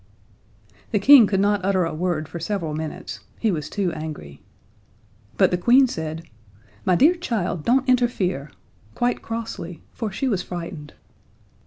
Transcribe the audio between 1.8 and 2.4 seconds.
a word for